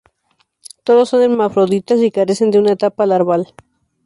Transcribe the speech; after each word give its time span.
Todos 0.83 1.09
son 1.09 1.21
hermafroditas 1.21 1.99
y 1.99 2.09
carecen 2.09 2.49
de 2.49 2.57
una 2.57 2.71
etapa 2.71 3.05
larval. 3.05 3.53